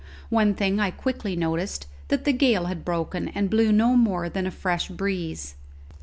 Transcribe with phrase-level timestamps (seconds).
[0.31, 4.47] One thing I quickly noticed, that the gale had broken and blew no more than
[4.47, 5.53] a fresh breeze.